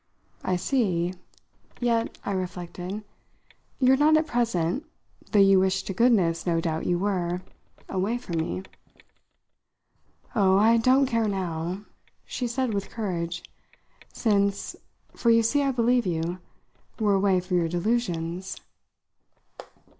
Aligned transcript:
"I 0.43 0.55
see. 0.55 1.13
Yet," 1.79 2.17
I 2.25 2.31
reflected, 2.31 3.03
"you're 3.79 3.95
not 3.95 4.17
at 4.17 4.25
present 4.25 4.83
though 5.31 5.37
you 5.37 5.59
wish 5.59 5.83
to 5.83 5.93
goodness, 5.93 6.43
no 6.43 6.59
doubt, 6.59 6.87
you 6.87 6.97
were 6.97 7.43
away 7.87 8.17
from 8.17 8.37
me." 8.39 8.63
"Oh, 10.33 10.57
I 10.57 10.77
don't 10.77 11.05
care 11.05 11.27
now," 11.27 11.81
she 12.25 12.47
said 12.47 12.73
with 12.73 12.89
courage; 12.89 13.43
"since 14.11 14.75
for 15.15 15.29
you 15.29 15.43
see 15.43 15.61
I 15.61 15.69
believe 15.69 16.07
you 16.07 16.39
we're 16.99 17.13
away 17.13 17.39
from 17.39 17.57
your 17.57 17.69
delusions." 17.69 18.57